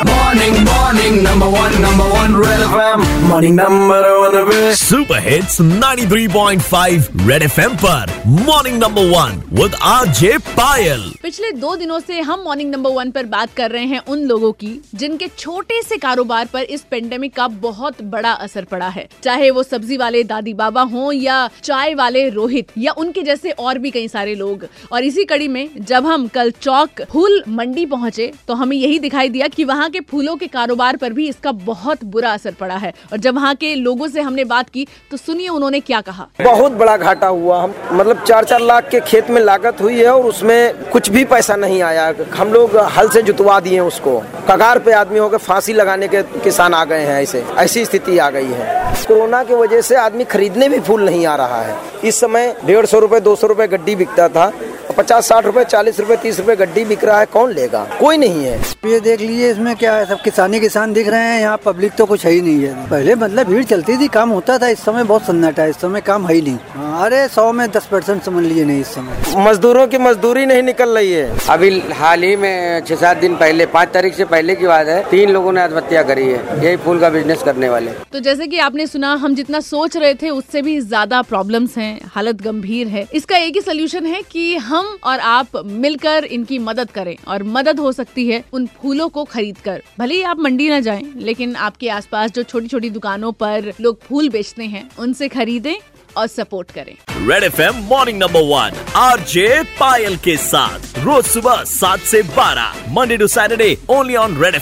[0.00, 3.02] Morning, morning, number one, number one, Red FM.
[3.28, 8.12] Morning, number one, पे super hits 93.5 red FM पर.
[8.26, 13.26] Morning number one with RJ Payal पिछले दो दिनों से हम मॉर्निंग नंबर वन पर
[13.26, 17.48] बात कर रहे हैं उन लोगों की जिनके छोटे से कारोबार पर इस पेंडेमिक का
[17.48, 22.28] बहुत बड़ा असर पड़ा है। चाहे वो सब्ज़ी वाले दादी बाबा हों या चाय वाले
[22.30, 26.26] रोहित या उनके जैसे और भी कई सारे लोग। और इसी कड़ी में जब हम
[26.28, 30.46] कल चौक फूल मंडी पहुँचे तो हमें यही दिखाई दिया कि वहाँ के फूलों के
[30.48, 34.20] कारोबार पर भी इसका बहुत बुरा असर पड़ा है। और जब वहाँ के लोगों से
[34.20, 38.44] हमने बात की तो सुनिए उन्होंने क्या कहा। बहुत बड़ा घाटा हुआ। हम मतलब चार
[38.44, 42.12] चार लाख के खेत में लागत हुई है और उसमें कुछ भी पैसा नहीं आया।
[42.34, 44.18] हम लोग हल से जुतवा दिए उसको।
[44.50, 48.30] कगार पे आदमी होकर फांसी लगाने के किसान आ गए हैं ऐसे। ऐसी स्थिति आ
[48.30, 52.20] गई है। कोरोना की वजह से आदमी खरीदने भी फूल नहीं आ रहा है। इस
[52.20, 54.52] समय डेढ़ सौ रूपए, दो सौ रूपए गड्डी बिकता था।
[55.00, 57.84] पचास साठ रुपए चालीस रुपए तीस रुपए गड्डी बिक रहा है कौन लेगा?
[58.00, 61.40] कोई नहीं है। ये देख लीजिए इसमें क्या है सब किसानी किसान दिख रहे हैं
[61.40, 64.58] यहाँ पब्लिक तो कुछ है ही नहीं है। पहले मतलब भीड़ चलती थी काम होता
[64.58, 67.66] था इस समय बहुत सन्नाटा है इस समय काम है ही नहीं। अरे सौ में
[67.70, 71.70] दस परसेंट समझ लीजिए नहीं इस समय। मजदूरों की मजदूरी नहीं निकल रही है। अभी
[71.94, 75.30] हाल ही में छह सात दिन पहले पाँच तारीख से पहले की बात है तीन
[75.30, 78.86] लोगों ने आत्महत्या करी है यही फूल का बिज़नेस करने वाले। तो जैसे कि आपने
[78.86, 83.36] सुना हम जितना सोच रहे थे उससे भी ज़्यादा प्रॉब्लम्स हैं हालत गंभीर है। इसका
[83.38, 87.92] एक ही सोल्यूशन है कि हम और आप मिलकर इनकी मदद करें और मदद हो
[87.92, 91.88] सकती है उन फूलों को खरीद कर भले ही आप मंडी ना जाएँ लेकिन आपके
[91.88, 95.74] आसपास जो छोटी छोटी दुकानों पर लोग फूल बेचते हैं उनसे खरीदें
[96.16, 96.94] और सपोर्ट करें।
[97.28, 102.74] Red F M morning number one RJ Payal के साथ रोज सुबह सात से बारह
[102.88, 104.56] Monday to Saturday only on red